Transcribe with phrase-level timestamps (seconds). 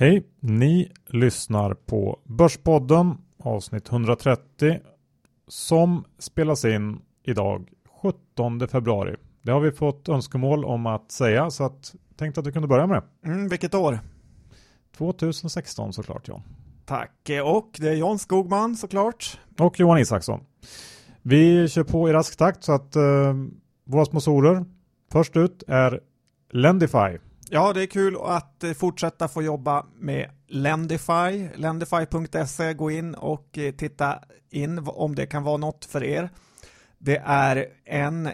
[0.00, 0.26] Hej!
[0.40, 4.80] Ni lyssnar på Börspodden avsnitt 130
[5.48, 7.68] som spelas in idag
[8.02, 9.16] 17 februari.
[9.42, 12.86] Det har vi fått önskemål om att säga så att tänkte att vi kunde börja
[12.86, 13.28] med det.
[13.28, 13.98] Mm, vilket år?
[14.96, 16.42] 2016 såklart John.
[16.84, 17.30] Tack.
[17.44, 19.40] Och det är John Skogman såklart.
[19.58, 20.40] Och Johan Isaksson.
[21.22, 23.34] Vi kör på i rask takt så att uh,
[23.84, 24.64] våra sponsorer
[25.12, 26.00] först ut är
[26.50, 27.18] Lendify.
[27.50, 31.48] Ja, det är kul att eh, fortsätta få jobba med Lendify.
[31.54, 34.18] Lendify.se, gå in och eh, titta
[34.50, 36.30] in om det kan vara något för er.
[36.98, 38.30] Det är en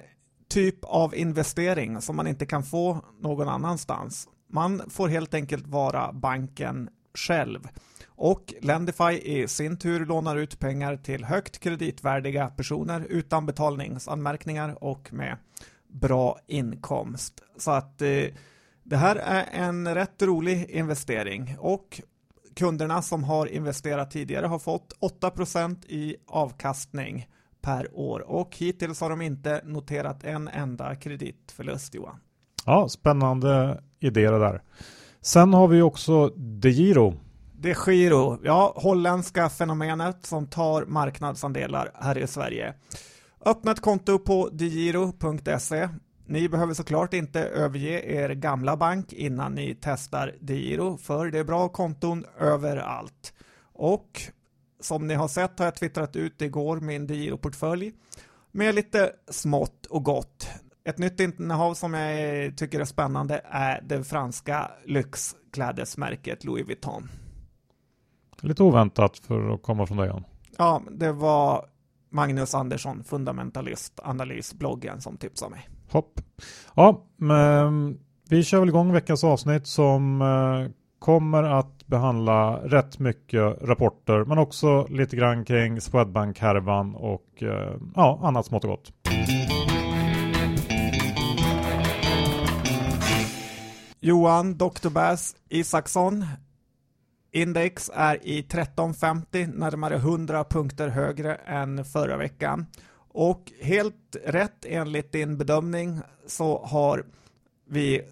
[0.49, 4.29] typ av investering som man inte kan få någon annanstans.
[4.49, 7.69] Man får helt enkelt vara banken själv.
[8.07, 15.13] Och Lendify i sin tur lånar ut pengar till högt kreditvärdiga personer utan betalningsanmärkningar och
[15.13, 15.37] med
[15.89, 17.43] bra inkomst.
[17.57, 18.25] Så att eh,
[18.85, 22.01] det här är en rätt rolig investering och
[22.57, 27.29] kunderna som har investerat tidigare har fått 8% i avkastning
[27.61, 32.21] per år och hittills har de inte noterat en enda kreditförlust Johan.
[32.67, 34.63] Ja, spännande idé det där.
[35.21, 37.15] Sen har vi också DeGiro.
[37.53, 42.75] DeGiro, ja, holländska fenomenet som tar marknadsandelar här i Sverige.
[43.47, 45.89] Öppna ett konto på degiro.se
[46.27, 51.45] ni behöver såklart inte överge er gamla bank innan ni testar Diro, för det är
[51.45, 53.35] bra konton överallt.
[53.73, 54.23] Och
[54.81, 57.93] som ni har sett har jag twittrat ut igår min Diro-portfölj
[58.53, 60.49] med lite smått och gott.
[60.85, 67.09] Ett nytt innehav som jag tycker är spännande är det franska lyxklädesmärket Louis Vuitton.
[68.41, 70.13] Lite oväntat för att komma från dig.
[70.59, 71.67] Ja, det var
[72.11, 75.69] Magnus Andersson, fundamentalist, analysbloggen som tipsade mig.
[75.91, 76.21] Hopp.
[76.75, 77.99] Ja, men
[78.29, 84.39] vi kör väl igång veckans avsnitt som eh, kommer att behandla rätt mycket rapporter men
[84.39, 88.93] också lite grann kring Swedbank-härvan och eh, ja, annat smått och gott.
[94.01, 94.91] Johan Dr.
[94.91, 96.25] Bass Isaksson
[97.35, 102.67] Index är i 1350, närmare 100 punkter högre än förra veckan.
[103.15, 107.05] Och helt rätt enligt din bedömning så har
[107.69, 108.03] vi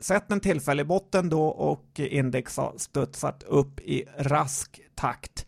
[0.00, 5.46] sett en tillfällig botten då och index har studsat upp i rask takt.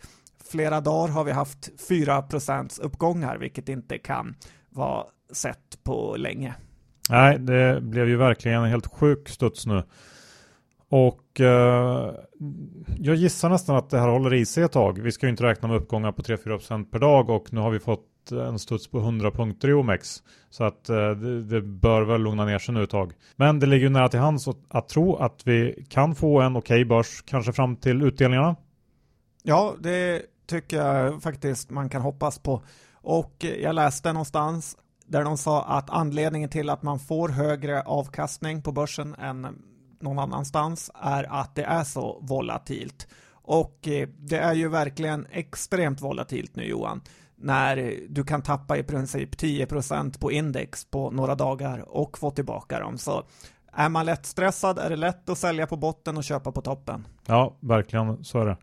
[0.50, 4.34] Flera dagar har vi haft 4% uppgångar, vilket inte kan
[4.71, 6.55] vara sett på länge.
[7.11, 9.82] Nej, det blev ju verkligen en helt sjuk studs nu.
[10.88, 12.15] Och eh,
[12.99, 14.99] jag gissar nästan att det här håller i sig ett tag.
[14.99, 17.78] Vi ska ju inte räkna med uppgångar på 3-4% per dag och nu har vi
[17.78, 20.23] fått en studs på 100 punkter i OMX.
[20.51, 23.12] Så att eh, det, det, bör väl lugna ner sig nu ett tag.
[23.37, 26.75] Men det ligger ju nära till hands att tro att vi kan få en okej
[26.75, 28.57] okay börs, kanske fram till utdelningarna.
[29.43, 32.62] Ja, det tycker jag faktiskt man kan hoppas på.
[32.93, 38.62] Och jag läste någonstans där de sa att anledningen till att man får högre avkastning
[38.62, 39.47] på börsen än
[40.01, 43.09] någon annanstans är att det är så volatilt.
[43.47, 47.01] Och eh, det är ju verkligen extremt volatilt nu Johan,
[47.37, 52.81] när du kan tappa i princip 10% på index på några dagar och få tillbaka
[52.81, 52.99] dem.
[52.99, 53.25] Så
[53.72, 57.06] är man lätt stressad är det lätt att sälja på botten och köpa på toppen.
[57.27, 58.56] Ja, verkligen så är det.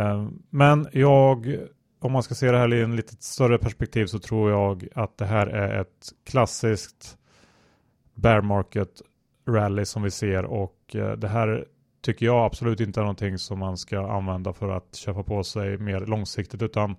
[0.00, 1.56] Eh, men jag,
[2.00, 5.18] om man ska se det här i en lite större perspektiv så tror jag att
[5.18, 7.16] det här är ett klassiskt
[8.14, 9.02] bear market
[9.48, 11.64] rally som vi ser och eh, det här
[12.02, 15.78] tycker jag absolut inte är någonting som man ska använda för att köpa på sig
[15.78, 16.96] mer långsiktigt utan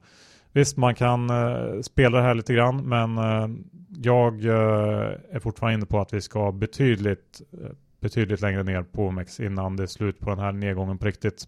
[0.53, 3.47] visst man kan eh, spela det här lite grann men eh,
[3.97, 7.69] jag eh, är fortfarande inne på att vi ska betydligt eh,
[8.01, 11.47] betydligt längre ner på OMX innan det är slut på den här nedgången på riktigt.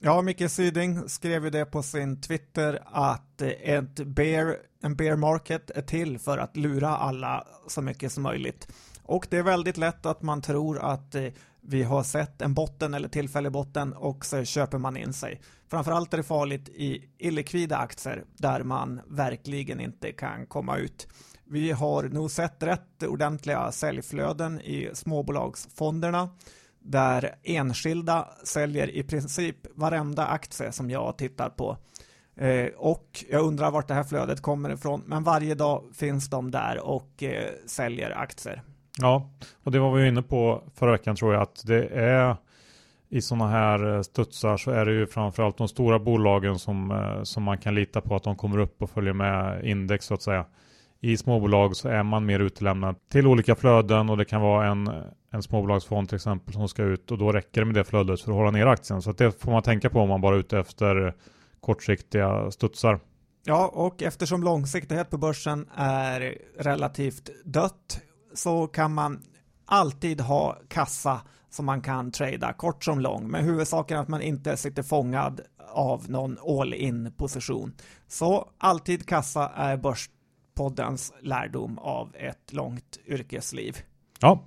[0.00, 5.16] Ja, Micke Syding skrev ju det på sin Twitter att eh, ett bear, en bear
[5.16, 8.72] market är till för att lura alla så mycket som möjligt.
[9.02, 11.26] Och det är väldigt lätt att man tror att eh,
[11.64, 15.40] vi har sett en botten eller tillfällig botten och så köper man in sig.
[15.70, 21.08] Framförallt är det farligt i illikvida aktier där man verkligen inte kan komma ut.
[21.44, 26.30] Vi har nog sett rätt ordentliga säljflöden i småbolagsfonderna
[26.78, 31.76] där enskilda säljer i princip varenda aktie som jag tittar på.
[32.36, 36.50] Eh, och jag undrar vart det här flödet kommer ifrån, men varje dag finns de
[36.50, 38.62] där och eh, säljer aktier.
[38.98, 39.30] Ja,
[39.64, 42.36] och det var vi inne på förra veckan tror jag att det är
[43.08, 47.22] i sådana här eh, studsar så är det ju framförallt de stora bolagen som, eh,
[47.22, 50.22] som man kan lita på att de kommer upp och följer med index så att
[50.22, 50.44] säga.
[51.00, 54.90] I småbolag så är man mer utlämnad till olika flöden och det kan vara en,
[55.32, 58.30] en småbolagsfond till exempel som ska ut och då räcker det med det flödet för
[58.30, 59.02] att hålla ner aktien.
[59.02, 61.14] Så det får man tänka på om man bara är ute efter
[61.60, 63.00] kortsiktiga studsar.
[63.44, 68.00] Ja, och eftersom långsiktighet på börsen är relativt dött
[68.34, 69.22] så kan man
[69.66, 71.20] alltid ha kassa
[71.50, 75.40] som man kan trada kort som lång, Men huvudsaken är att man inte sitter fångad
[75.72, 77.72] av någon all in position.
[78.08, 83.76] Så alltid kassa är Börspoddens lärdom av ett långt yrkesliv.
[84.20, 84.44] Ja,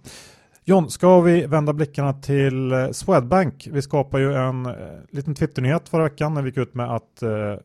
[0.64, 3.68] John, ska vi vända blickarna till eh, Swedbank?
[3.72, 4.74] Vi skapar ju en eh,
[5.10, 7.56] liten Twitternyhet förra veckan när vi gick ut med att eh,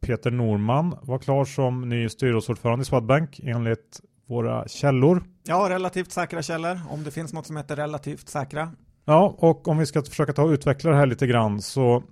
[0.00, 4.00] Peter Norman var klar som ny styrelseordförande i Swedbank enligt
[4.32, 5.22] våra källor.
[5.44, 8.70] Ja, relativt säkra källor, om det finns något som heter relativt säkra.
[9.04, 12.02] Ja, och om vi ska försöka ta och utveckla det här lite grann så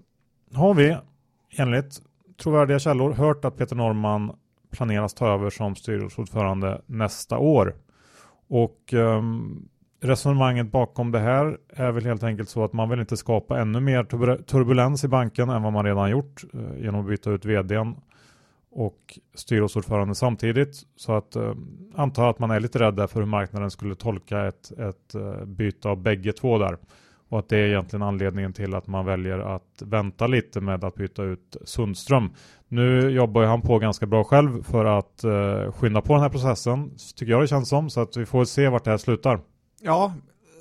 [0.55, 0.97] har vi
[1.57, 2.01] enligt
[2.43, 4.33] trovärdiga källor hört att Peter Norman
[4.71, 7.75] planeras ta över som styrelseordförande nästa år.
[8.49, 9.69] Och um,
[10.03, 13.81] resonemanget bakom det här är väl helt enkelt så att man vill inte skapa ännu
[13.81, 14.05] mer
[14.43, 17.97] turbulens i banken än vad man redan gjort uh, genom att byta ut vdn
[18.71, 20.77] och styrelseordförande samtidigt.
[20.97, 21.55] Så att eh,
[21.95, 25.45] antar att man är lite rädd där för hur marknaden skulle tolka ett, ett eh,
[25.45, 26.79] byte av bägge två där.
[27.29, 30.95] Och att det är egentligen anledningen till att man väljer att vänta lite med att
[30.95, 32.31] byta ut Sundström.
[32.69, 36.29] Nu jobbar ju han på ganska bra själv för att eh, skynda på den här
[36.29, 37.91] processen, tycker jag det känns som.
[37.91, 39.41] Så att vi får se vart det här slutar.
[39.81, 40.15] Ja,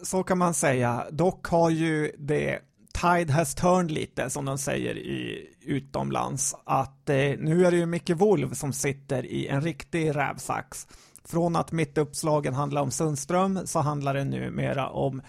[0.04, 1.04] så kan man säga.
[1.12, 2.60] Dock har ju det
[3.02, 7.86] tide has turned lite, som de säger i utomlands, att eh, nu är det ju
[7.86, 10.88] Micke Wolf som sitter i en riktig rävsax.
[11.26, 15.22] Från att mittuppslagen handlar om Sundström så handlar det nu mera om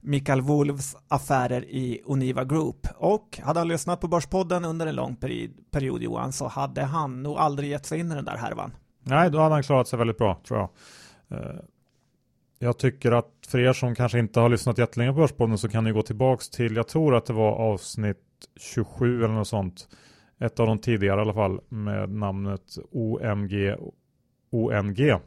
[0.00, 2.86] Mikael Wolfs affärer i Oniva Group.
[2.96, 5.16] Och hade han lyssnat på Börspodden under en lång
[5.70, 8.72] period, Johan, så hade han nog aldrig gett sig in i den där härvan.
[9.02, 10.70] Nej, då hade han klarat sig väldigt bra, tror jag.
[11.38, 11.60] Eh,
[12.58, 15.84] jag tycker att för er som kanske inte har lyssnat jättelänge på Börspodden så kan
[15.84, 18.16] ni gå tillbaks till, jag tror att det var avsnitt
[18.56, 19.88] 27 eller något sånt.
[20.40, 23.76] Ett av de tidigare i alla fall med namnet OMG
[24.50, 25.20] ONG.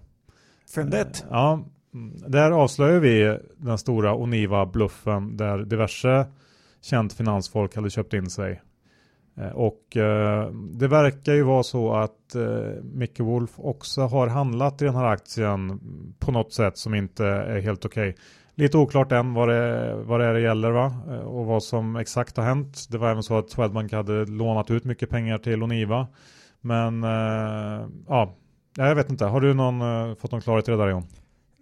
[0.75, 1.23] Fyndigt.
[1.23, 1.65] Eh, ja,
[2.27, 6.25] där avslöjar vi den stora Oniva-bluffen där diverse
[6.81, 8.61] känt finansfolk hade köpt in sig.
[9.37, 14.81] Eh, och eh, det verkar ju vara så att eh, Micke Wolf också har handlat
[14.81, 15.79] i den här aktien
[16.19, 18.09] på något sätt som inte är helt okej.
[18.09, 18.21] Okay.
[18.55, 20.93] Lite oklart än vad det, vad det är det gäller va?
[21.09, 22.87] Eh, och vad som exakt har hänt.
[22.89, 26.07] Det var även så att Swedbank hade lånat ut mycket pengar till Oniva.
[26.61, 28.35] Men eh, ja,
[28.77, 29.25] jag vet inte.
[29.25, 31.03] Har du någon, fått någon klarhet i det där John?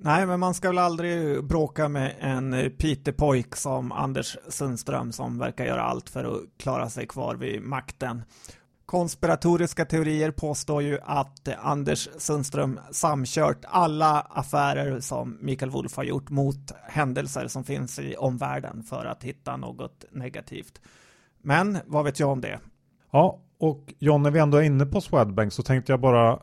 [0.01, 5.65] Nej, men man ska väl aldrig bråka med en pitepojk som Anders Sundström som verkar
[5.65, 8.23] göra allt för att klara sig kvar vid makten.
[8.85, 16.29] Konspiratoriska teorier påstår ju att Anders Sundström samkört alla affärer som Mikael Wolf har gjort
[16.29, 20.81] mot händelser som finns i omvärlden för att hitta något negativt.
[21.41, 22.59] Men vad vet jag om det?
[23.11, 26.39] Ja, och John, när vi ändå är inne på Swedbank så tänkte jag bara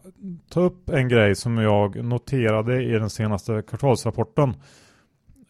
[0.48, 4.54] ta upp en grej som jag noterade i den senaste kvartalsrapporten.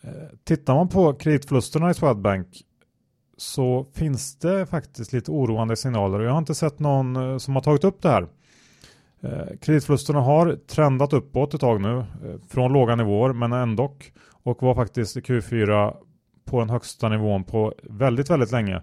[0.00, 0.10] Eh,
[0.44, 2.46] tittar man på kreditförlusterna i Swedbank
[3.36, 7.54] så finns det faktiskt lite oroande signaler och jag har inte sett någon eh, som
[7.54, 8.26] har tagit upp det här.
[9.20, 12.04] Eh, kreditförlusterna har trendat uppåt ett tag nu
[12.48, 13.96] från låga nivåer men ändå
[14.42, 15.94] och var faktiskt i Q4
[16.44, 18.82] på den högsta nivån på väldigt, väldigt länge.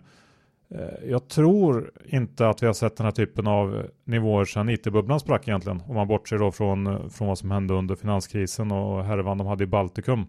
[0.74, 5.20] Eh, jag tror inte att vi har sett den här typen av nivåer sedan IT-bubblan
[5.20, 5.82] sprack egentligen.
[5.88, 9.48] Om man bortser då från, eh, från vad som hände under finanskrisen och härvan de
[9.48, 10.26] hade i Baltikum.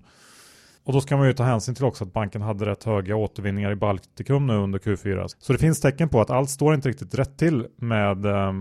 [0.85, 3.73] Och då ska man ju ta hänsyn till också att banken hade rätt höga återvinningar
[3.73, 5.27] i Baltikum nu under Q4.
[5.39, 8.53] Så det finns tecken på att allt står inte riktigt rätt till med, eh,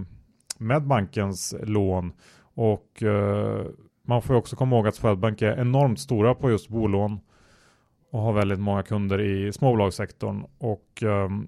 [0.57, 2.13] med bankens lån.
[2.55, 3.03] Och
[4.07, 7.19] man får ju också komma ihåg att Swedbank är enormt stora på just bolån
[8.11, 10.43] och har väldigt många kunder i småbolagssektorn.
[10.57, 11.47] Och ehm,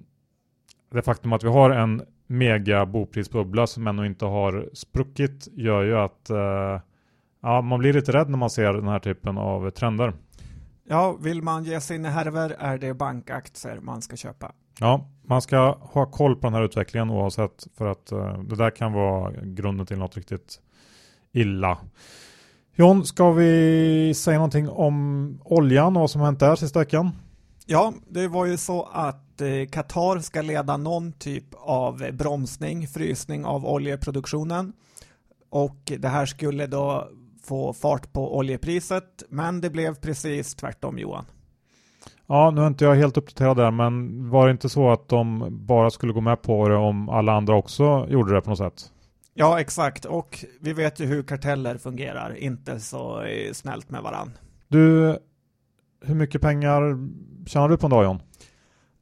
[0.91, 5.97] det faktum att vi har en mega boprisbubbla som ännu inte har spruckit gör ju
[5.97, 6.81] att uh,
[7.41, 10.13] ja, man blir lite rädd när man ser den här typen av trender.
[10.87, 14.51] Ja, vill man ge sig in i härver är det bankaktier man ska köpa.
[14.79, 18.69] Ja, man ska ha koll på den här utvecklingen oavsett för att uh, det där
[18.69, 20.59] kan vara grunden till något riktigt
[21.31, 21.77] illa.
[22.77, 27.11] John, ska vi säga någonting om oljan och vad som hänt där sista veckan?
[27.65, 33.45] Ja, det var ju så att eh, Qatar ska leda någon typ av bromsning, frysning
[33.45, 34.73] av oljeproduktionen.
[35.49, 37.09] Och det här skulle då
[37.43, 41.25] få fart på oljepriset, men det blev precis tvärtom Johan.
[42.27, 45.47] Ja, nu är inte jag helt uppdaterad där, men var det inte så att de
[45.65, 48.91] bara skulle gå med på det om alla andra också gjorde det på något sätt?
[49.33, 50.05] Ja, exakt.
[50.05, 54.31] Och vi vet ju hur karteller fungerar, inte så eh, snällt med varann.
[54.67, 55.17] Du,
[56.05, 56.81] hur mycket pengar
[57.45, 58.21] tjänar du på en dag John?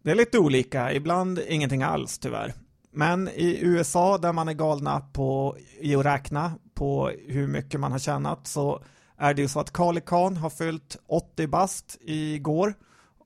[0.04, 2.54] Det är lite olika, ibland ingenting alls tyvärr.
[2.92, 7.92] Men i USA där man är galna på i att räkna på hur mycket man
[7.92, 8.84] har tjänat så
[9.18, 12.74] är det ju så att Kali Khan har fyllt 80 bast igår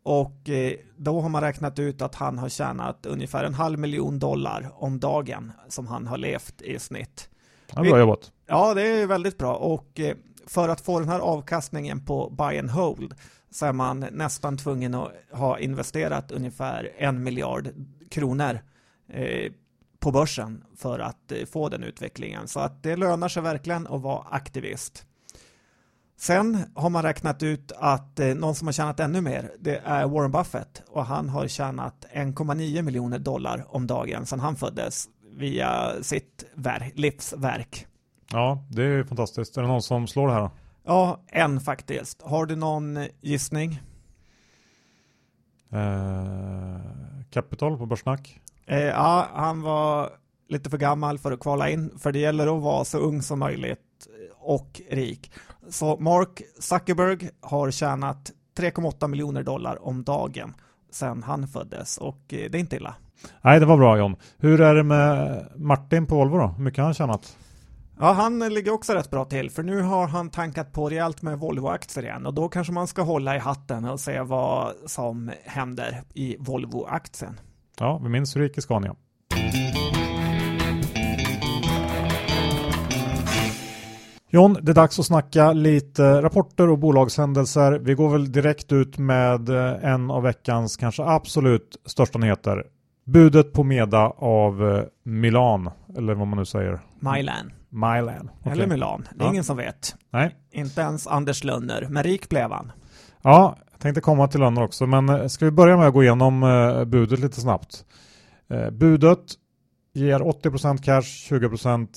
[0.03, 4.19] och eh, då har man räknat ut att han har tjänat ungefär en halv miljon
[4.19, 7.29] dollar om dagen som han har levt i snitt.
[7.75, 8.31] Ja, bra jobbat.
[8.47, 10.15] Ja, det är väldigt bra och eh,
[10.47, 13.13] för att få den här avkastningen på buy and hold
[13.51, 17.69] så är man nästan tvungen att ha investerat ungefär en miljard
[18.09, 18.59] kronor
[19.09, 19.51] eh,
[19.99, 22.47] på börsen för att eh, få den utvecklingen.
[22.47, 25.05] Så att det lönar sig verkligen att vara aktivist.
[26.19, 30.07] Sen har man räknat ut att eh, någon som har tjänat ännu mer, det är
[30.07, 36.03] Warren Buffett och han har tjänat 1,9 miljoner dollar om dagen sedan han föddes via
[36.03, 36.45] sitt
[36.93, 37.87] livsverk.
[38.31, 39.57] Ja, det är fantastiskt.
[39.57, 40.51] Är det någon som slår det här då?
[40.87, 42.21] Ja, en faktiskt.
[42.21, 43.81] Har du någon gissning?
[45.71, 46.79] Eh,
[47.29, 48.39] Capital på Börssnack?
[48.65, 50.09] Eh, ja, han var
[50.49, 53.39] lite för gammal för att kvala in, för det gäller att vara så ung som
[53.39, 53.79] möjligt
[54.39, 55.31] och rik.
[55.69, 60.55] Så Mark Zuckerberg har tjänat 3,8 miljoner dollar om dagen
[60.91, 62.95] sedan han föddes och eh, det är inte illa.
[63.41, 64.15] Nej, det var bra John.
[64.37, 66.47] Hur är det med Martin på Volvo då?
[66.47, 67.37] Hur mycket har han tjänat?
[67.99, 71.39] Ja, han ligger också rätt bra till, för nu har han tankat på rejält med
[71.39, 76.01] Volvo-aktier igen och då kanske man ska hålla i hatten och se vad som händer
[76.13, 77.39] i Volvo-aktien.
[77.79, 78.95] Ja, vi minns hur det gick i Scania.
[84.29, 87.79] John, det är dags att snacka lite rapporter och bolagshändelser.
[87.79, 92.63] Vi går väl direkt ut med eh, en av veckans kanske absolut största nyheter.
[93.05, 96.79] Budet på Meda av eh, Milan, eller vad man nu säger.
[96.99, 97.51] Milan.
[97.77, 98.29] Milan.
[98.39, 98.51] Okay.
[98.51, 99.31] Eller Milan, det är ja.
[99.31, 99.95] ingen som vet.
[100.11, 100.35] Nej.
[100.51, 102.71] Inte ens Anders Lönner, men rik blev han.
[103.21, 106.03] Ja, jag tänkte komma till Lönner också, men eh, ska vi börja med att gå
[106.03, 106.41] igenom
[106.87, 107.85] budet lite snabbt.
[108.71, 109.19] Budet
[109.93, 111.87] ger 80% cash, 20%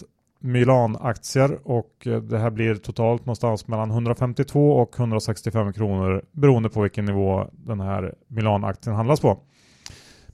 [0.41, 6.83] Milan-aktier och eh, det här blir totalt någonstans mellan 152 och 165 kronor beroende på
[6.83, 9.39] vilken nivå den här Milan-aktien handlas på.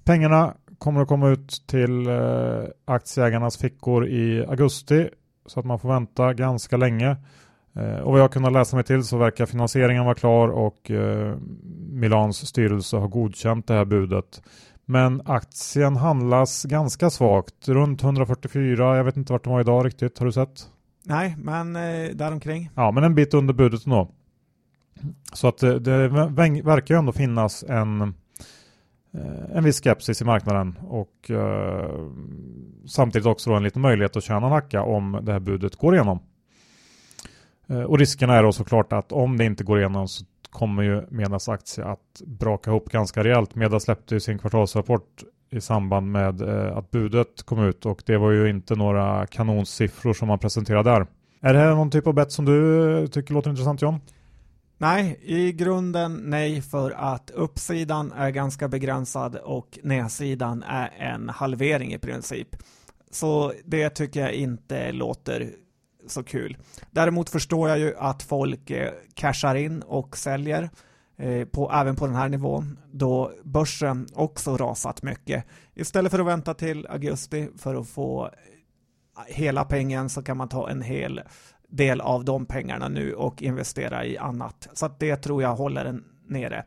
[0.05, 5.09] Pengarna kommer att komma ut till eh, aktieägarnas fickor i augusti
[5.47, 7.17] så att man får vänta ganska länge.
[7.75, 10.91] Eh, och vad jag kunnat läsa mig till så verkar finansieringen vara klar och
[11.91, 14.43] Milans styrelse har godkänt det här budet.
[14.85, 18.97] Men aktien handlas ganska svagt, runt 144.
[18.97, 20.19] Jag vet inte vart den var idag riktigt.
[20.19, 20.69] Har du sett?
[21.03, 22.71] Nej, men eh, däromkring.
[22.75, 24.09] Ja, men en bit under budet ändå.
[25.33, 28.09] Så att det, det verkar ju ändå finnas en, eh,
[29.16, 32.08] Eh, en viss skepsis i marknaden och eh,
[32.87, 36.18] samtidigt också en liten möjlighet att tjäna en hacka om det här budet går igenom.
[37.66, 41.02] Eh, och riskerna är då såklart att om det inte går igenom så kommer ju
[41.11, 43.54] Medas aktie att braka ihop ganska rejält.
[43.54, 48.16] Meda släppte ju sin kvartalsrapport i samband med eh, att budet kom ut och det
[48.16, 51.06] var ju inte några kanonsiffror som man presenterade där.
[51.40, 54.00] Är det här någon typ av bett som du eh, tycker låter intressant John?
[54.78, 61.95] Nej, i grunden nej för att uppsidan är ganska begränsad och nedsidan är en halvering
[61.95, 62.49] i princip.
[63.11, 65.50] Så det tycker jag inte låter
[66.06, 66.56] så kul.
[66.90, 70.71] Däremot förstår jag ju att folk eh, cashar in och säljer
[71.16, 75.45] eh, på, även på den här nivån då börsen också rasat mycket.
[75.75, 78.30] Istället för att vänta till augusti för att få eh,
[79.26, 81.21] hela pengen så kan man ta en hel
[81.68, 84.68] del av de pengarna nu och investera i annat.
[84.73, 86.64] Så att det tror jag håller den nere.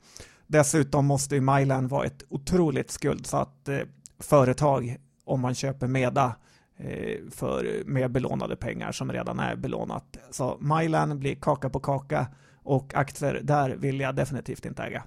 [0.47, 3.79] Dessutom måste ju Myland vara ett otroligt skuldsatt eh,
[4.19, 6.35] företag om man köper Meda
[6.79, 10.17] Eh, för med belånade pengar som redan är belånat.
[10.31, 12.27] Så Mylan blir kaka på kaka
[12.63, 15.03] och aktier där vill jag definitivt inte äga.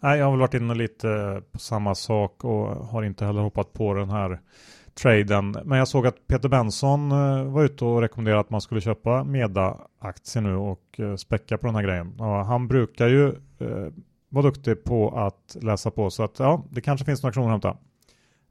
[0.00, 3.40] Nej, jag har väl varit inne lite eh, på samma sak och har inte heller
[3.42, 4.40] hoppat på den här
[4.94, 5.56] traden.
[5.64, 9.24] Men jag såg att Peter Benson eh, var ute och rekommenderade att man skulle köpa
[9.24, 12.20] Meda-aktier nu och eh, späcka på den här grejen.
[12.20, 13.34] Och han brukar ju
[14.28, 17.52] vara duktig på att läsa på så att ja, det kanske finns några kronor att
[17.52, 17.76] hämta.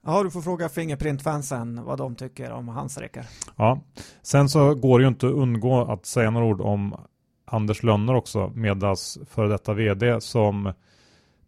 [0.04, 3.26] Ja, du får fråga Fingerprint-fansen vad de tycker om hans räcker.
[3.56, 3.80] Ja,
[4.22, 6.94] sen så går det ju inte att undgå att säga några ord om
[7.44, 10.72] Anders Lönner också, Medas före detta vd som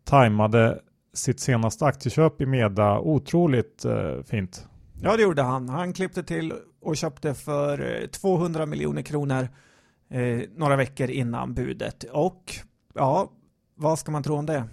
[0.04, 0.80] tajmade
[1.12, 4.68] sitt senaste aktieköp i Meda otroligt eh, fint.
[5.02, 5.68] Ja, det gjorde han.
[5.68, 9.48] Han klippte till och köpte för 200 eh, miljoner kronor
[10.10, 12.04] eh, några veckor innan budet.
[12.04, 12.52] Och
[12.94, 13.30] ja,
[13.74, 14.64] vad ska man tro om det?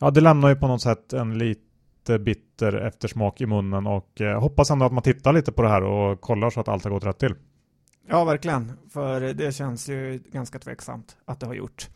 [0.00, 1.68] Ja, det lämnar ju på något sätt en lite
[2.08, 5.68] lite bitter eftersmak i munnen och eh, hoppas ändå att man tittar lite på det
[5.68, 7.34] här och kollar så att allt har gått rätt till.
[8.08, 11.88] Ja, verkligen, för det känns ju ganska tveksamt att det har gjort.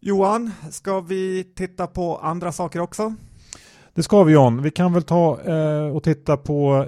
[0.00, 3.14] Johan, ska vi titta på andra saker också?
[3.94, 4.62] Det ska vi John.
[4.62, 6.86] Vi kan väl ta eh, och titta på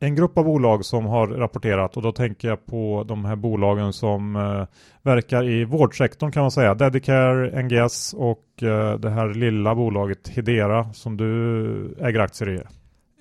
[0.00, 3.92] en grupp av bolag som har rapporterat och då tänker jag på de här bolagen
[3.92, 4.66] som eh,
[5.02, 6.74] verkar i vårdsektorn kan man säga.
[6.74, 12.60] Dedicare, NGS och eh, det här lilla bolaget Hedera som du äger aktier i.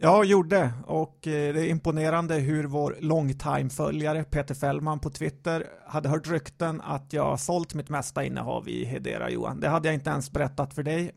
[0.01, 6.09] Ja, gjorde och eh, det är imponerande hur vår longtime-följare Peter Fällman på Twitter hade
[6.09, 9.59] hört rykten att jag sålt mitt mesta innehav i Hedera Johan.
[9.59, 11.11] Det hade jag inte ens berättat för dig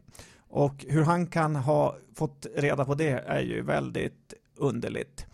[0.52, 5.26] och hur han kan ha fått reda på det är ju väldigt underligt.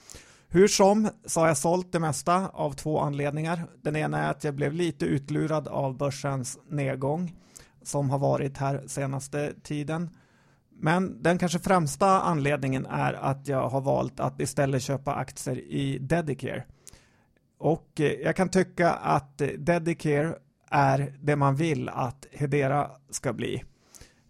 [0.49, 3.67] Hur som så har jag sålt det mesta av två anledningar.
[3.83, 7.37] Den ena är att jag blev lite utlurad av börsens nedgång
[7.83, 10.11] som har varit här senaste tiden.
[10.71, 15.99] Men den kanske främsta anledningen är att jag har valt att istället köpa aktier i
[15.99, 16.65] Dedicare.
[17.59, 20.35] Och eh, jag kan tycka att Dedicare
[20.71, 23.65] är det man vill att Hedera ska bli.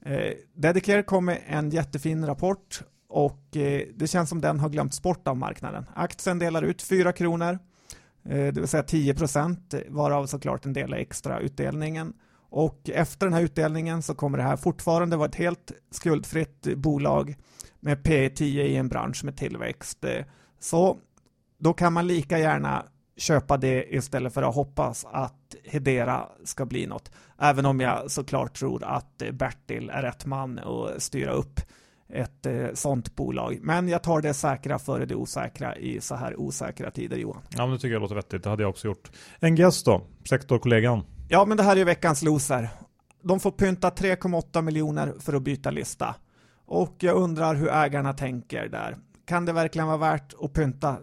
[0.02, 5.02] Eh, Dedicare kom med en jättefin rapport och eh, det känns som den har glömts
[5.02, 5.86] bort av marknaden.
[5.94, 7.58] Aktien delar ut 4 kronor,
[8.24, 12.12] eh, det vill säga 10 procent, varav såklart en del är extra utdelningen.
[12.50, 17.36] Och efter den här utdelningen så kommer det här fortfarande vara ett helt skuldfritt bolag
[17.80, 20.04] med P 10 i en bransch med tillväxt.
[20.04, 20.24] Eh,
[20.60, 20.98] så
[21.58, 22.84] då kan man lika gärna
[23.18, 27.10] köpa det istället för att hoppas att Hedera ska bli något.
[27.38, 31.60] Även om jag såklart tror att Bertil är rätt man att styra upp
[32.12, 33.58] ett eh, sånt bolag.
[33.62, 37.42] Men jag tar det säkra före det osäkra i så här osäkra tider Johan.
[37.50, 39.10] Ja men det tycker jag låter vettigt, det hade jag också gjort.
[39.40, 41.04] NGS då, sektorkollegan?
[41.28, 42.68] Ja, men det här är veckans loser.
[43.22, 46.14] De får pynta 3,8 miljoner för att byta lista.
[46.66, 48.96] Och jag undrar hur ägarna tänker där.
[49.26, 50.96] Kan det verkligen vara värt att pynta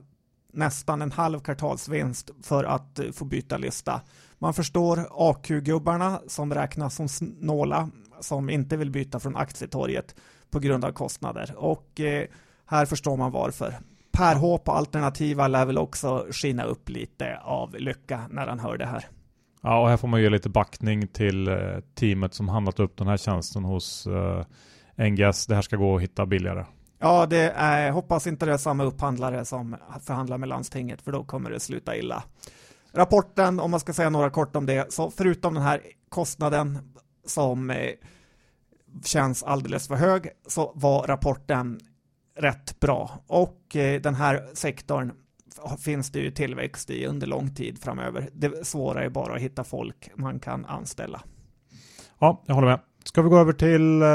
[0.55, 4.01] nästan en halv kvartalsvinst för att eh, få byta lista?
[4.39, 10.15] Man förstår AQ-gubbarna som räknas som snåla, som inte vill byta från aktietorget
[10.49, 11.53] på grund av kostnader.
[11.57, 12.27] Och eh,
[12.65, 13.75] här förstår man varför.
[14.11, 18.77] Per H på alternativa lär väl också skina upp lite av lycka när han hör
[18.77, 19.05] det här.
[19.61, 21.57] Ja, och här får man ge lite backning till eh,
[21.95, 24.45] teamet som handlat upp den här tjänsten hos eh,
[25.09, 25.47] NGS.
[25.47, 26.65] Det här ska gå att hitta billigare.
[27.05, 31.23] Ja, det är, hoppas inte det är samma upphandlare som förhandlar med landstinget, för då
[31.23, 32.23] kommer det sluta illa.
[32.91, 36.93] Rapporten, om man ska säga några kort om det, så förutom den här kostnaden
[37.25, 37.91] som eh,
[39.03, 41.79] känns alldeles för hög, så var rapporten
[42.37, 43.23] rätt bra.
[43.27, 45.11] Och eh, den här sektorn
[45.79, 48.29] finns det ju tillväxt i under lång tid framöver.
[48.33, 51.21] Det svåra är bara att hitta folk man kan anställa.
[52.19, 52.79] Ja, jag håller med.
[53.03, 54.07] Ska vi gå över till eh,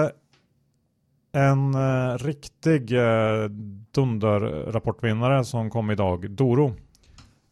[1.32, 3.44] en eh, riktig eh,
[3.90, 6.74] dunderrapportvinnare som kom idag, Doro.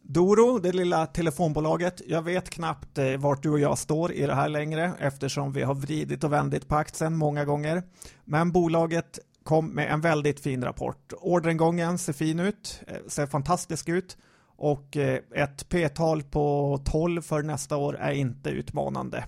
[0.01, 2.01] Doro, det lilla telefonbolaget.
[2.07, 5.63] Jag vet knappt eh, vart du och jag står i det här längre eftersom vi
[5.63, 7.83] har vridit och vändit på aktien många gånger.
[8.25, 11.13] Men bolaget kom med en väldigt fin rapport.
[11.21, 14.17] Orderingången ser fin ut, eh, ser fantastisk ut
[14.57, 19.25] och eh, ett P-tal på 12 för nästa år är inte utmanande.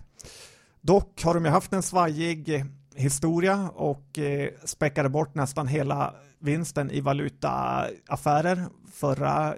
[0.81, 6.91] Dock har de ju haft en svajig historia och eh, späckade bort nästan hela vinsten
[6.91, 9.55] i valutaaffärer förra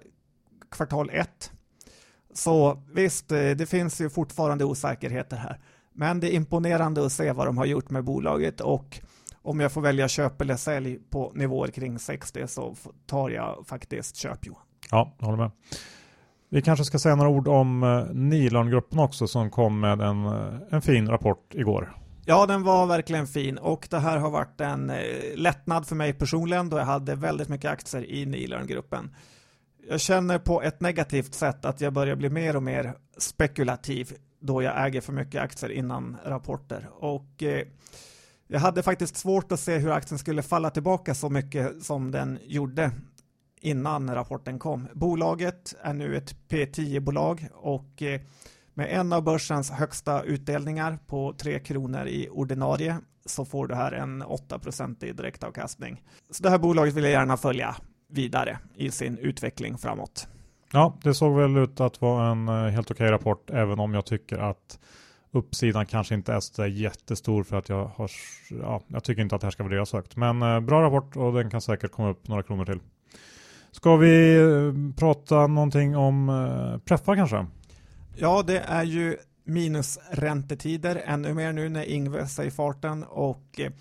[0.72, 1.52] kvartal 1.
[2.34, 5.60] Så visst, eh, det finns ju fortfarande osäkerheter här.
[5.94, 9.00] Men det är imponerande att se vad de har gjort med bolaget och
[9.42, 14.16] om jag får välja köp eller sälj på nivåer kring 60 så tar jag faktiskt
[14.16, 14.62] köp Johan.
[14.92, 15.52] Ja, jag håller med.
[16.50, 20.54] Vi kanske ska säga några ord om eh, Nilongruppen också som kom med en, eh,
[20.70, 21.94] en fin rapport igår.
[22.26, 26.14] Ja, den var verkligen fin och det här har varit en eh, lättnad för mig
[26.14, 29.16] personligen då jag hade väldigt mycket aktier i Nilon-gruppen.
[29.90, 34.62] Jag känner på ett negativt sätt att jag börjar bli mer och mer spekulativ då
[34.62, 37.68] jag äger för mycket aktier innan rapporter och eh,
[38.48, 42.40] jag hade faktiskt svårt att se hur aktien skulle falla tillbaka så mycket som den
[42.46, 42.92] gjorde
[43.62, 44.88] innan rapporten kom.
[44.94, 48.22] Bolaget är nu ett P10-bolag och eh,
[48.74, 53.92] med en av börsens högsta utdelningar på 3 kronor i ordinarie så får du här
[53.92, 56.02] en 8% i direktavkastning.
[56.32, 57.76] Så det här bolaget vill jag gärna följa
[58.10, 60.28] vidare i sin utveckling framåt.
[60.72, 64.06] Ja, det såg väl ut att vara en eh, helt okej rapport, även om jag
[64.06, 64.80] tycker att
[65.32, 68.12] uppsidan kanske inte är så jättestor för att jag har,
[68.50, 70.16] ja, jag tycker inte att det här ska värderas högt.
[70.16, 72.80] Men eh, bra rapport och den kan säkert komma upp några kronor till.
[73.72, 77.46] Ska vi eh, prata någonting om eh, preffar kanske?
[78.16, 83.72] Ja, det är ju minusräntetider ännu mer nu när Ingves är i farten och eh,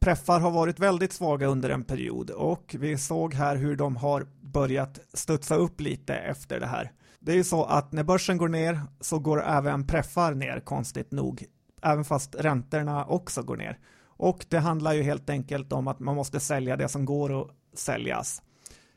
[0.00, 4.26] preffar har varit väldigt svaga under en period och vi såg här hur de har
[4.40, 6.92] börjat studsa upp lite efter det här.
[7.20, 11.12] Det är ju så att när börsen går ner så går även preffar ner konstigt
[11.12, 11.44] nog
[11.82, 13.78] även fast räntorna också går ner.
[14.04, 17.50] Och det handlar ju helt enkelt om att man måste sälja det som går att
[17.74, 18.42] säljas.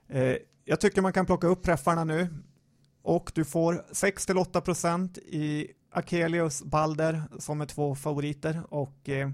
[0.10, 2.28] Eh, jag tycker man kan plocka upp preffarna nu
[3.06, 9.30] och du får 6-8% i Akelius Balder som är två favoriter och eh,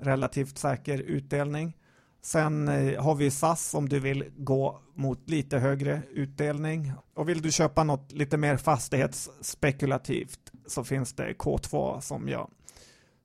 [0.00, 1.76] relativt säker utdelning.
[2.22, 6.92] Sen eh, har vi SAS om du vill gå mot lite högre utdelning.
[7.14, 12.50] Och vill du köpa något lite mer fastighetsspekulativt så finns det K2 som jag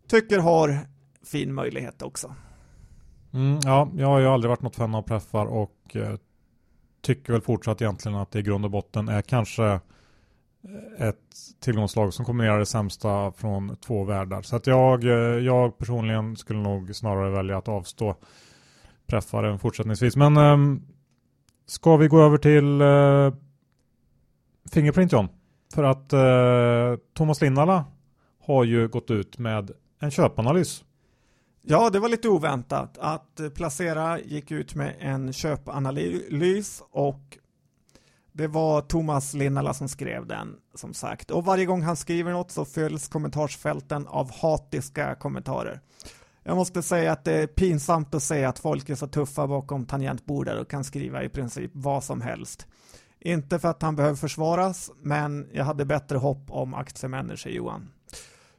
[0.08, 0.80] tycker har
[1.24, 2.36] fin möjlighet också.
[3.34, 6.16] Mm, ja, jag har ju aldrig varit något fan av preffar och eh,
[7.06, 12.14] tycker väl fortsatt egentligen att det i grund och botten är kanske eh, ett tillgångslag
[12.14, 14.42] som kombinerar det sämsta från två världar.
[14.42, 15.10] Så att jag, eh,
[15.46, 18.16] jag personligen skulle nog snarare välja att avstå
[19.08, 20.16] preffaren fortsättningsvis.
[20.16, 20.82] Men um,
[21.66, 23.34] ska vi gå över till äh,
[24.72, 25.28] Fingerprint John?
[25.74, 27.86] För att äh, Thomas Linnala
[28.42, 30.84] har ju gått ut med en köpanalys.
[31.68, 37.38] Ja, det var lite oväntat att eh, Placera gick ut med en köpanalys och
[38.32, 41.32] det var Thomas Linnala som skrev den som sagt.
[41.32, 45.82] Och varje gång han skriver något så fylls kommentarsfälten av hatiska kommentarer.
[46.44, 49.86] Jag måste säga att det är pinsamt att säga att folk är så tuffa bakom
[49.86, 52.68] tangentbordet och kan skriva i princip vad som helst.
[53.20, 57.90] Inte för att han behöver försvaras, men jag hade bättre hopp om aktiemänniskor, Johan.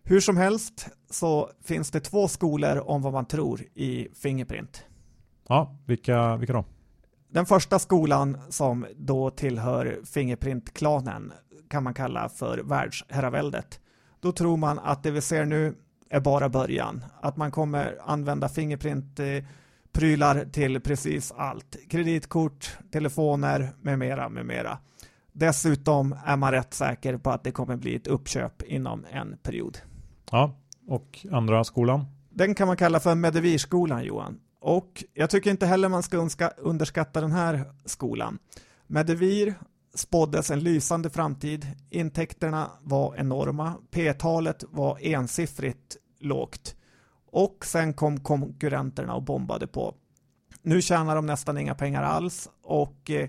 [0.08, 4.84] Hur som helst så finns det två skolor om vad man tror i Fingerprint.
[5.48, 6.64] Ja, vilka, vilka då?
[7.28, 11.32] Den första skolan som då tillhör Fingerprint-klanen
[11.68, 13.80] kan man kalla för världsherraväldet.
[14.20, 15.74] Då tror man att det vi ser nu
[16.10, 17.04] är bara början.
[17.20, 21.76] Att man kommer använda Fingerprint-prylar till precis allt.
[21.90, 24.78] Kreditkort, telefoner med mera, med mera.
[25.32, 29.78] Dessutom är man rätt säker på att det kommer bli ett uppköp inom en period.
[30.30, 32.04] Ja, och andra skolan?
[32.30, 34.40] Den kan man kalla för Medevirskolan, Johan.
[34.60, 38.38] Och jag tycker inte heller man ska underskatta den här skolan.
[38.86, 39.54] Medevir
[39.94, 41.66] spåddes en lysande framtid.
[41.90, 43.74] Intäkterna var enorma.
[43.90, 46.76] P-talet var ensiffrigt lågt.
[47.32, 49.94] Och sen kom konkurrenterna och bombade på.
[50.62, 53.28] Nu tjänar de nästan inga pengar alls och eh,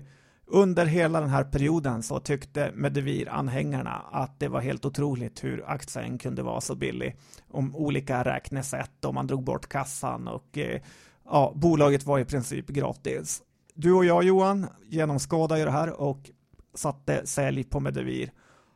[0.50, 6.18] under hela den här perioden så tyckte Medivir-anhängarna att det var helt otroligt hur aktien
[6.18, 7.16] kunde vara så billig.
[7.50, 10.80] Om olika räknesätt och man drog bort kassan och eh,
[11.24, 13.42] ja, bolaget var i princip gratis.
[13.74, 16.30] Du och jag Johan genomskådade ju det här och
[16.74, 18.32] satte sälj på Medivir.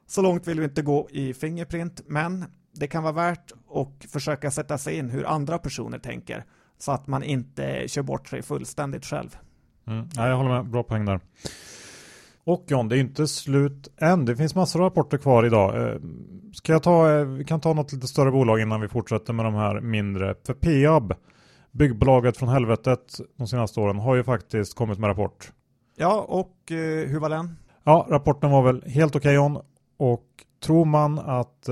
[0.06, 4.50] Så långt vill vi inte gå i Fingerprint, men det kan vara värt att försöka
[4.50, 6.44] sätta sig in hur andra personer tänker
[6.78, 9.37] så att man inte kör bort sig fullständigt själv.
[9.87, 10.09] Mm.
[10.16, 11.21] Ja, jag håller med, bra poäng där.
[12.45, 14.25] Och John, det är inte slut än.
[14.25, 15.88] Det finns massor av rapporter kvar idag.
[15.88, 15.97] Eh,
[16.53, 19.45] ska jag ta, eh, vi kan ta något lite större bolag innan vi fortsätter med
[19.45, 20.35] de här mindre.
[20.47, 21.14] För Peab,
[21.71, 25.53] byggbolaget från helvetet de senaste åren, har ju faktiskt kommit med rapport.
[25.97, 27.57] Ja, och eh, hur var den?
[27.85, 29.62] Ja, rapporten var väl helt okej okay on.
[29.97, 30.27] Och
[30.64, 31.68] tror man att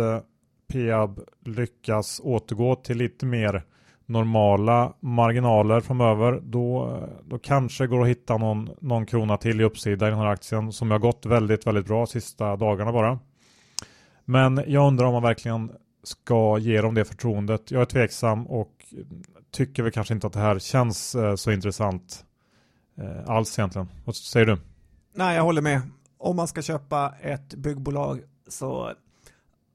[0.73, 3.65] Peab lyckas återgå till lite mer
[4.11, 10.07] normala marginaler framöver då, då kanske går att hitta någon, någon krona till i uppsida
[10.07, 13.19] i den här aktien som har gått väldigt, väldigt bra sista dagarna bara.
[14.25, 15.71] Men jag undrar om man verkligen
[16.03, 17.71] ska ge dem det förtroendet.
[17.71, 18.73] Jag är tveksam och
[19.51, 22.25] tycker väl kanske inte att det här känns eh, så intressant
[22.99, 23.89] eh, alls egentligen.
[24.05, 24.59] Vad säger du?
[25.15, 25.81] Nej, jag håller med.
[26.19, 28.93] Om man ska köpa ett byggbolag så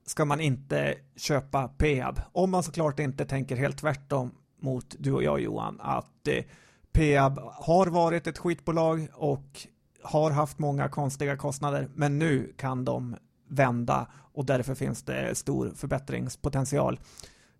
[0.05, 2.21] ska man inte köpa Peab.
[2.31, 6.43] Om man såklart inte tänker helt tvärtom mot du och jag Johan, att eh,
[6.91, 9.67] Peab har varit ett skitbolag och
[10.03, 13.15] har haft många konstiga kostnader, men nu kan de
[13.49, 16.99] vända och därför finns det stor förbättringspotential.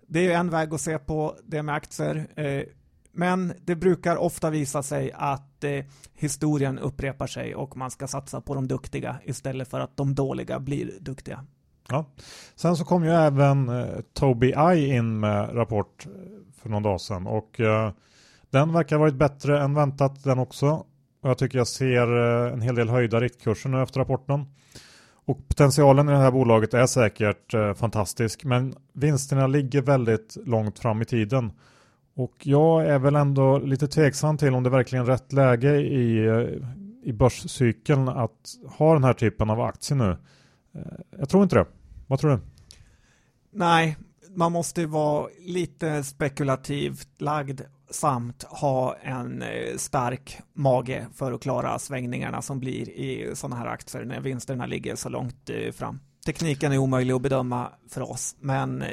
[0.08, 2.64] Det är en väg att se på det med aktier, eh,
[3.12, 8.42] men det brukar ofta visa sig att eh, historien upprepar sig och man ska satsa
[8.42, 11.46] på de duktiga istället för att de dåliga blir duktiga.
[11.90, 12.06] Ja.
[12.56, 16.12] Sen så kom ju även eh, Toby I in med rapport eh,
[16.62, 17.92] för någon dag sedan och eh,
[18.50, 20.86] den verkar ha varit bättre än väntat den också.
[21.22, 24.46] Och jag tycker jag ser eh, en hel del höjda riktkurser nu efter rapporten.
[25.26, 30.80] Och potentialen i det här bolaget är säkert eh, fantastisk men vinsterna ligger väldigt långt
[30.80, 31.52] fram i tiden.
[32.16, 36.26] Och jag är väl ändå lite tveksam till om det verkligen är rätt läge i,
[36.26, 36.70] eh,
[37.04, 40.18] i börscykeln att ha den här typen av aktier nu.
[40.76, 40.82] Eh,
[41.18, 41.66] jag tror inte det.
[42.08, 42.40] Vad tror du?
[43.52, 43.98] Nej,
[44.36, 51.80] man måste vara lite spekulativt lagd samt ha en eh, stark mage för att klara
[51.80, 56.00] svängningarna som blir i sådana här aktier när vinsterna ligger så långt fram.
[56.26, 58.84] Tekniken är omöjlig att bedöma för oss, men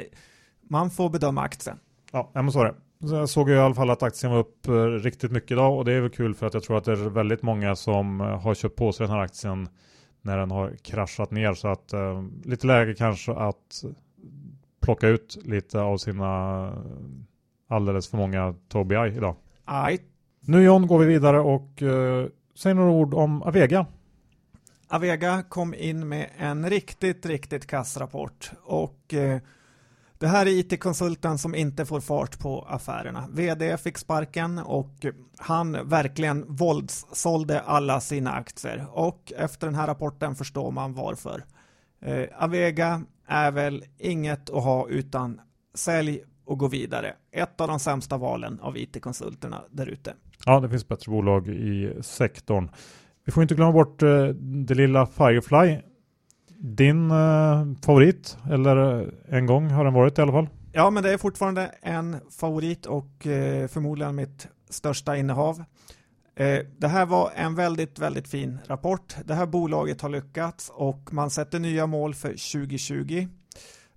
[0.69, 1.79] Man får bedöma aktien.
[2.11, 2.75] Ja, men så är det.
[2.99, 5.93] Jag såg i alla fall att aktien var upp eh, riktigt mycket idag och det
[5.93, 8.53] är väl kul för att jag tror att det är väldigt många som eh, har
[8.53, 9.69] köpt på sig den här aktien
[10.23, 13.83] när den har kraschat ner så att eh, lite läge kanske att
[14.81, 16.73] plocka ut lite av sina
[17.67, 19.35] alldeles för många Tobii idag.
[19.65, 19.99] Aj.
[20.39, 23.85] Nu John går vi vidare och eh, säger några ord om Avega.
[24.87, 29.39] Avega kom in med en riktigt, riktigt kass rapport och eh,
[30.23, 33.27] det här är IT-konsulten som inte får fart på affärerna.
[33.31, 35.05] VD fick sparken och
[35.37, 41.43] han verkligen våldssålde alla sina aktier och efter den här rapporten förstår man varför.
[42.01, 45.41] Eh, Avega är väl inget att ha utan
[45.73, 47.13] sälj och gå vidare.
[47.31, 50.13] Ett av de sämsta valen av IT-konsulterna där ute.
[50.45, 52.71] Ja, det finns bättre bolag i sektorn.
[53.25, 54.25] Vi får inte glömma bort eh,
[54.65, 55.79] det lilla Firefly
[56.63, 60.49] din eh, favorit, eller eh, en gång har den varit i alla fall?
[60.71, 65.63] Ja, men det är fortfarande en favorit och eh, förmodligen mitt största innehav.
[66.35, 69.15] Eh, det här var en väldigt, väldigt fin rapport.
[69.25, 73.27] Det här bolaget har lyckats och man sätter nya mål för 2020.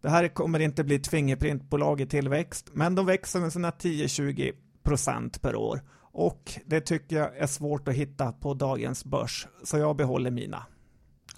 [0.00, 4.52] Det här kommer inte bli ett fingerprintbolag i tillväxt, men de växer med sina 10-20
[4.83, 5.81] procent per år
[6.12, 10.66] och det tycker jag är svårt att hitta på dagens börs, så jag behåller mina.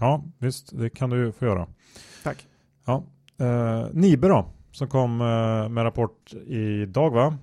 [0.00, 1.66] Ja, visst, det kan du få göra.
[2.22, 2.46] Tack.
[2.84, 3.04] Ja.
[3.40, 7.38] Eh, Nibe då, som kom eh, med rapport idag va?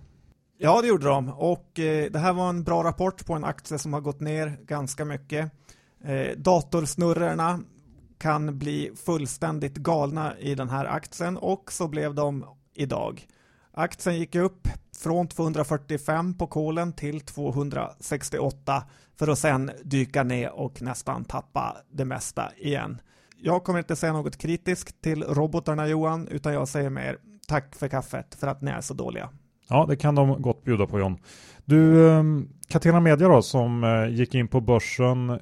[0.58, 3.80] Ja, det gjorde de och eh, det här var en bra rapport på en aktie
[3.80, 5.52] som har gått ner ganska mycket.
[6.04, 7.60] Eh, datorsnurrorna
[8.18, 13.28] kan bli fullständigt galna i den här aktien och så blev de idag.
[13.78, 18.84] Aktien gick upp från 245 på kolen till 268
[19.20, 23.02] för att sen dyka ner och nästan tappa det mesta igen.
[23.38, 27.88] Jag kommer inte säga något kritiskt till robotarna Johan, utan jag säger mer tack för
[27.88, 29.30] kaffet för att ni är så dåliga.
[29.68, 31.18] Ja, det kan de gott bjuda på John.
[31.66, 35.40] Du, ehm, Catena Media då, som eh, gick in på börsen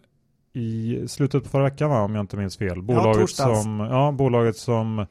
[0.54, 2.82] i slutet på förra veckan om jag inte minns fel.
[2.82, 5.06] Bolaget, ja, som, ja, bolaget som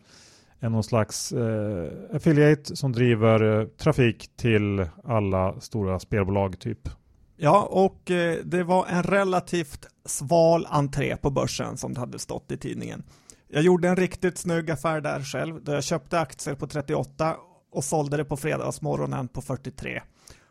[0.62, 6.88] är någon slags eh, affiliate som driver eh, trafik till alla stora spelbolag typ.
[7.36, 12.52] Ja, och eh, det var en relativt sval entré på börsen som det hade stått
[12.52, 13.02] i tidningen.
[13.48, 17.36] Jag gjorde en riktigt snygg affär där själv, där jag köpte aktier på 38
[17.72, 20.02] och sålde det på fredagsmorgonen på 43.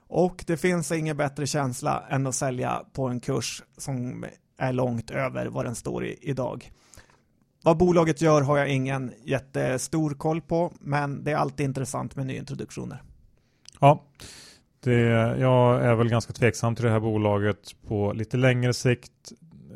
[0.08, 4.26] Och det finns ingen bättre känsla än att sälja på en kurs som
[4.58, 6.72] är långt över vad den står i idag.
[7.64, 12.26] Vad bolaget gör har jag ingen jättestor koll på, men det är alltid intressant med
[12.26, 13.02] nyintroduktioner.
[13.80, 14.04] Ja,
[14.84, 15.00] det,
[15.40, 19.32] jag är väl ganska tveksam till det här bolaget på lite längre sikt.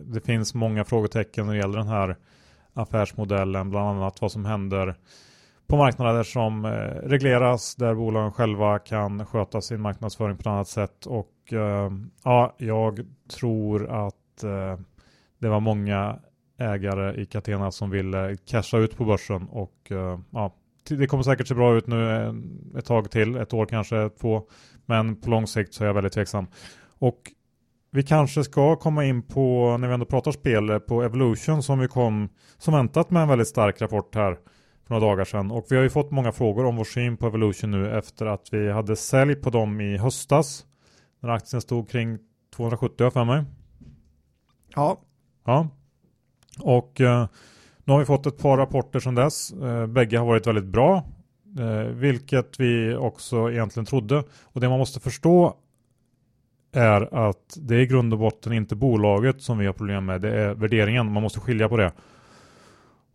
[0.06, 2.18] Det finns många frågetecken när det gäller den här
[2.74, 4.96] affärsmodellen, bland annat vad som händer
[5.68, 6.70] på marknader som eh,
[7.10, 11.06] regleras, där bolagen själva kan sköta sin marknadsföring på ett annat sätt.
[11.06, 11.92] Och eh,
[12.24, 13.00] ja, jag
[13.40, 14.80] tror att eh,
[15.40, 16.20] det var många
[16.58, 19.92] ägare i Catena som ville casha ut på börsen och
[20.30, 20.52] ja,
[20.90, 22.34] det kommer säkert se bra ut nu
[22.78, 24.48] ett tag till, ett år kanske, två.
[24.86, 26.48] Men på lång sikt så är jag väldigt tveksam.
[27.00, 27.32] Och
[27.92, 31.88] vi kanske ska komma in på, när vi ändå pratar spel, på Evolution som vi
[31.88, 34.38] kom som väntat med en väldigt stark rapport här
[34.84, 35.52] för några dagar sedan.
[35.52, 38.48] Och vi har ju fått många frågor om vår syn på Evolution nu efter att
[38.52, 40.66] vi hade sälj på dem i höstas.
[41.20, 42.18] När aktien stod kring
[42.56, 43.44] 270 för mig.
[44.76, 45.02] Ja.
[45.46, 45.70] Ja.
[46.60, 47.28] Och eh,
[47.84, 49.52] nu har vi fått ett par rapporter sedan dess.
[49.52, 51.04] Eh, bägge har varit väldigt bra.
[51.60, 54.24] Eh, vilket vi också egentligen trodde.
[54.44, 55.56] Och det man måste förstå
[56.72, 60.22] är att det är i grund och botten inte bolaget som vi har problem med.
[60.22, 61.12] Det är värderingen.
[61.12, 61.92] Man måste skilja på det.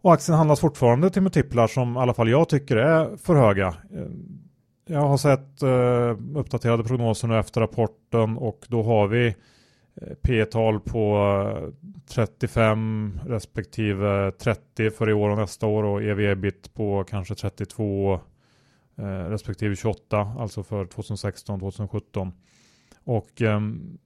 [0.03, 3.67] Och aktien handlas fortfarande till multiplar som i alla fall jag tycker är för höga.
[3.69, 4.07] Eh,
[4.87, 9.35] jag har sett eh, uppdaterade prognoser nu efter rapporten och då har vi
[9.95, 11.17] Eh, P-tal på
[11.57, 18.21] eh, 35 respektive 30 för i år och nästa år och EV-ebit på kanske 32
[18.99, 22.33] eh, respektive 28 alltså för 2016-2017.
[23.05, 23.61] Och eh,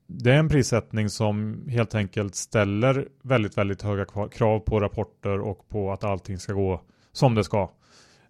[0.07, 5.69] det är en prissättning som helt enkelt ställer väldigt, väldigt höga krav på rapporter och
[5.69, 6.81] på att allting ska gå
[7.13, 7.71] som det ska.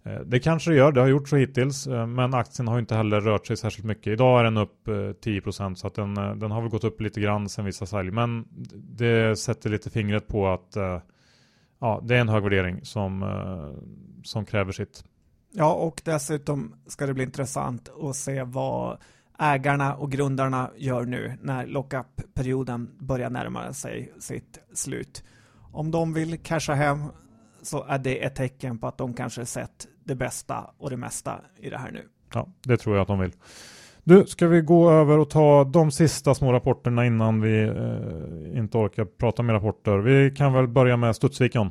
[0.05, 2.95] Eh, det kanske det gör, det har gjort så hittills, eh, men aktien har inte
[2.95, 4.07] heller rört sig särskilt mycket.
[4.07, 7.21] Idag är den upp eh, 10% så att den, den har väl gått upp lite
[7.21, 8.11] grann sen vissa sälj.
[8.11, 10.77] Men det sätter lite fingret på att
[11.79, 13.25] ja, det är en hög värdering som,
[14.23, 15.03] som kräver sitt.
[15.51, 18.97] Ja, och dessutom ska det bli intressant att se vad
[19.39, 25.23] ägarna och grundarna gör nu när lockup-perioden börjar närma sig sitt slut.
[25.71, 26.99] Om de vill casha hem
[27.65, 31.41] så är det ett tecken på att de kanske sett det bästa och det mesta
[31.57, 32.03] i det här nu.
[32.33, 33.31] Ja, det tror jag att de vill.
[34.03, 38.77] Du, ska vi gå över och ta de sista små rapporterna innan vi eh, inte
[38.77, 39.97] orkar prata med rapporter.
[39.97, 41.69] Vi kan väl börja med Studsviken.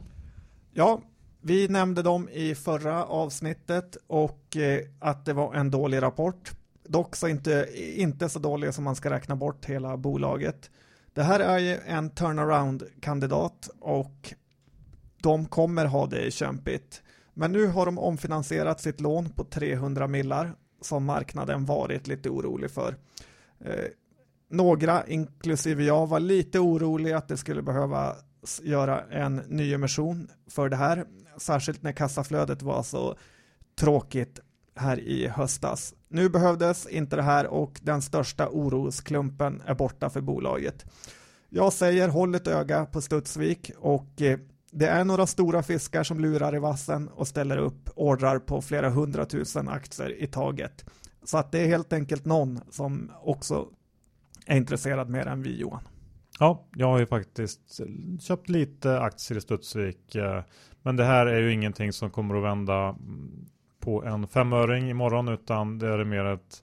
[0.72, 1.00] Ja,
[1.40, 6.50] vi nämnde dem i förra avsnittet och eh, att det var en dålig rapport.
[6.88, 10.70] Dock så inte, inte så dålig som man ska räkna bort hela bolaget.
[11.12, 14.34] Det här är ju en turnaround-kandidat och
[15.24, 17.02] de kommer ha det kämpigt.
[17.34, 22.70] Men nu har de omfinansierat sitt lån på 300 millar som marknaden varit lite orolig
[22.70, 22.96] för.
[23.60, 23.84] Eh,
[24.50, 28.16] några, inklusive jag, var lite oroliga att det skulle behöva
[28.62, 31.04] göra en nyemission för det här,
[31.38, 33.16] särskilt när kassaflödet var så
[33.78, 34.40] tråkigt
[34.74, 35.94] här i höstas.
[36.08, 40.84] Nu behövdes inte det här och den största orosklumpen är borta för bolaget.
[41.48, 44.38] Jag säger håll ett öga på Studsvik och eh,
[44.74, 48.90] det är några stora fiskar som lurar i vassen och ställer upp ordrar på flera
[48.90, 50.84] hundratusen aktier i taget.
[51.24, 53.68] Så att det är helt enkelt någon som också
[54.46, 55.82] är intresserad mer än vi Johan.
[56.38, 57.80] Ja, jag har ju faktiskt
[58.20, 60.14] köpt lite aktier i Studsvik.
[60.14, 60.42] Eh,
[60.82, 62.96] men det här är ju ingenting som kommer att vända
[63.80, 66.62] på en femöring imorgon utan det är mer ett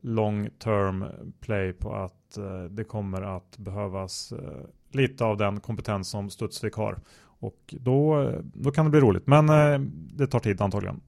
[0.00, 1.04] long term
[1.40, 6.74] play på att eh, det kommer att behövas eh, lite av den kompetens som Studsvik
[6.74, 6.98] har.
[7.40, 9.26] Och då, då kan det bli roligt.
[9.26, 9.78] Men eh,
[10.16, 11.00] det tar tid antagligen.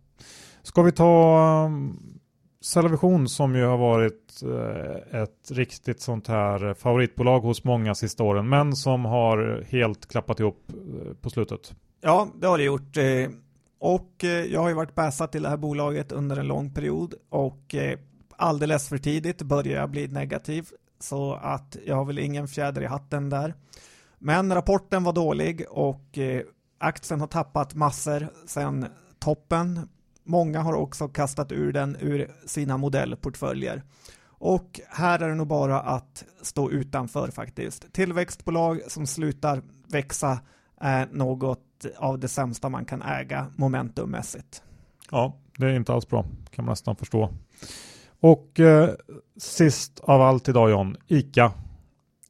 [0.62, 1.96] Ska vi ta mm,
[2.60, 8.48] Cellavision som ju har varit eh, ett riktigt sånt här favoritbolag hos många sista åren.
[8.48, 11.74] Men som har helt klappat ihop eh, på slutet.
[12.00, 12.96] Ja, det har det gjort.
[13.78, 17.14] Och jag har ju varit bäsat till det här bolaget under en lång period.
[17.28, 17.74] Och
[18.36, 20.68] alldeles för tidigt börjar jag bli negativ.
[20.98, 23.54] Så att jag har väl ingen fjäder i hatten där.
[24.22, 26.42] Men rapporten var dålig och eh,
[26.78, 28.87] aktien har tappat massor sedan
[29.18, 29.88] toppen.
[30.24, 33.83] Många har också kastat ur den ur sina modellportföljer.
[34.26, 37.92] Och här är det nog bara att stå utanför faktiskt.
[37.92, 40.40] Tillväxtbolag som slutar växa
[40.80, 44.62] är något av det sämsta man kan äga momentummässigt.
[45.11, 47.30] Ja, det är inte alls bra, kan man nästan förstå.
[48.20, 48.90] Och eh,
[49.37, 51.52] sist av allt idag John, ICA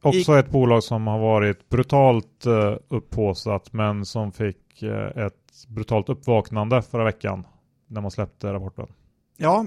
[0.02, 0.38] Också I...
[0.38, 6.82] ett bolag som har varit brutalt uh, upphåsat men som fick uh, ett brutalt uppvaknande
[6.82, 7.46] förra veckan
[7.86, 8.86] när man släppte rapporten.
[9.36, 9.66] Ja,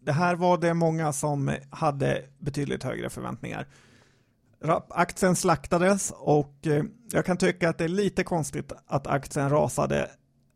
[0.00, 3.66] det här var det många som hade betydligt högre förväntningar.
[4.88, 10.10] Aktien slaktades och uh, jag kan tycka att det är lite konstigt att aktien rasade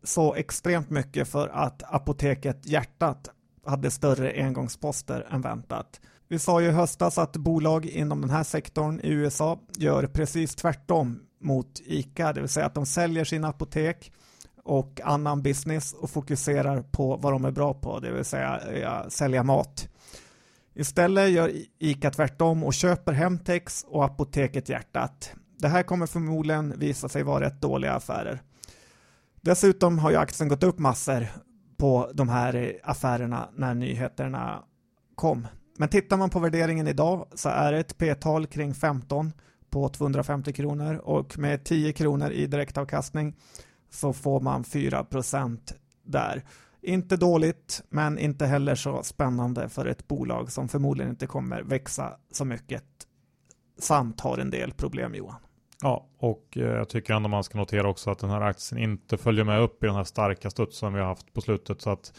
[0.04, 3.30] så extremt mycket för att apoteket Hjärtat
[3.66, 6.00] hade större engångsposter än väntat.
[6.30, 10.54] Vi sa ju i höstas att bolag inom den här sektorn i USA gör precis
[10.54, 14.12] tvärtom mot ICA, det vill säga att de säljer sina apotek
[14.64, 19.10] och annan business och fokuserar på vad de är bra på, det vill säga ja,
[19.10, 19.88] sälja mat.
[20.74, 25.32] Istället gör ICA tvärtom och köper Hemtex och Apoteket Hjärtat.
[25.58, 28.42] Det här kommer förmodligen visa sig vara rätt dåliga affärer.
[29.40, 31.26] Dessutom har ju aktien gått upp massor
[31.76, 34.64] på de här eh, affärerna när nyheterna
[35.14, 35.46] kom.
[35.80, 39.32] Men tittar man på värderingen idag så är det ett P-tal kring 15
[39.70, 43.36] på 250 kronor och med 10 kronor i direktavkastning
[43.90, 45.58] så får man 4%
[46.04, 46.44] där.
[46.82, 52.16] Inte dåligt, men inte heller så spännande för ett bolag som förmodligen inte kommer växa
[52.32, 52.84] så mycket
[53.78, 55.40] samt har en del problem Johan.
[55.82, 59.16] Ja, och eh, jag tycker ändå man ska notera också att den här aktien inte
[59.16, 61.80] följer med upp i den här starka studsen vi har haft på slutet.
[61.80, 62.12] Så att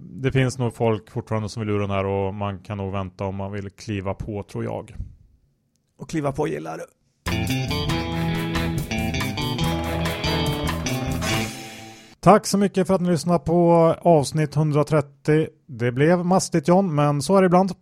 [0.00, 3.24] det finns nog folk fortfarande som vill ur den här och man kan nog vänta
[3.24, 4.94] om man vill kliva på tror jag.
[5.98, 6.84] Och kliva på gillar du.
[12.20, 15.48] Tack så mycket för att ni lyssnade på avsnitt 130.
[15.66, 17.72] Det blev mastigt John, men så är det ibland.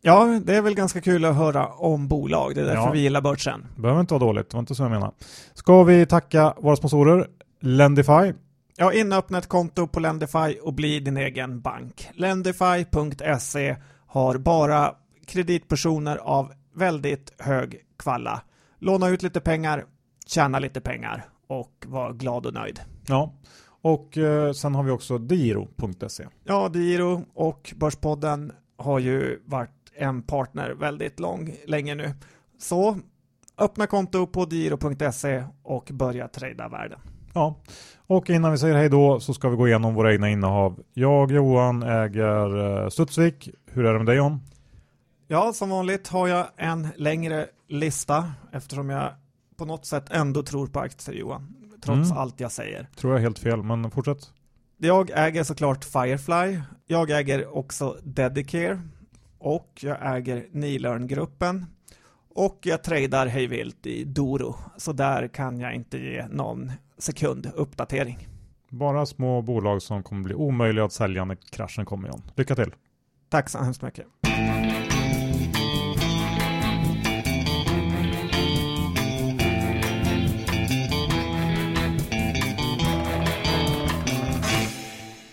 [0.00, 2.54] Ja, det är väl ganska kul att höra om bolag.
[2.54, 2.90] Det är därför ja.
[2.90, 3.66] vi gillar börsen.
[3.76, 5.12] Det behöver inte vara dåligt, det var inte så jag menar.
[5.54, 7.26] Ska vi tacka våra sponsorer
[7.60, 8.32] Lendify,
[8.76, 12.10] Ja, in och öppna ett konto på Lendify och bli din egen bank.
[12.14, 14.94] Lendify.se har bara
[15.26, 18.42] kreditpersoner av väldigt hög kvalla.
[18.78, 19.84] Låna ut lite pengar,
[20.26, 22.80] tjäna lite pengar och var glad och nöjd.
[23.06, 23.34] Ja,
[23.82, 26.26] och eh, sen har vi också Diro.se.
[26.44, 32.12] Ja, Diro och Börspodden har ju varit en partner väldigt lång, länge nu.
[32.58, 32.98] Så
[33.58, 37.00] öppna konto på Diro.se och börja trada världen.
[37.34, 37.56] Ja,
[38.06, 40.80] och innan vi säger hej då så ska vi gå igenom våra egna innehav.
[40.92, 43.48] Jag, Johan, äger eh, Studsvik.
[43.72, 44.40] Hur är det med dig John?
[45.28, 49.10] Ja, som vanligt har jag en längre lista eftersom jag
[49.56, 51.54] på något sätt ändå tror på aktier Johan.
[51.82, 52.18] trots Mm.
[52.18, 52.88] allt jag säger.
[52.96, 54.30] Tror jag helt fel, men fortsätt.
[54.78, 56.60] Jag äger såklart Firefly.
[56.86, 58.80] Jag äger också Dedicare.
[59.38, 61.66] Och jag äger Nilearn-gruppen.
[62.34, 64.54] Och jag tradar hejvilt i Doro.
[64.76, 68.28] Så där kan jag inte ge någon sekund uppdatering.
[68.68, 72.22] Bara små bolag som kommer bli omöjliga att sälja när kraschen kommer igen.
[72.36, 72.74] Lycka till!
[73.28, 74.06] Tack så hemskt mycket.